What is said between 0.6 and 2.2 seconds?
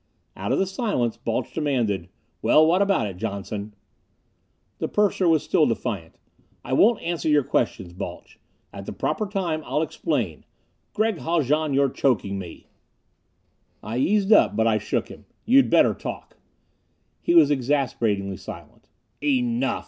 silence, Balch demanded,